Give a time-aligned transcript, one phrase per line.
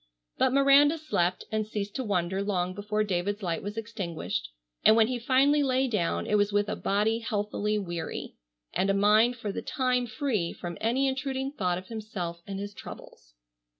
[0.39, 4.49] But Miranda slept and ceased to wonder long before David's light was extinguished,
[4.83, 8.33] and when he finally lay down it was with a body healthily weary,
[8.73, 12.73] and a mind for the time free from any intruding thought of himself and his
[12.73, 13.35] troubles.